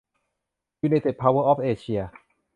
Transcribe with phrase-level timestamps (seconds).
[0.81, 2.01] ยูไนเต็ด เพาเวอร์ ออฟ เอเชีย